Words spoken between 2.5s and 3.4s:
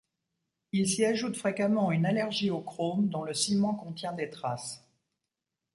chrome dont le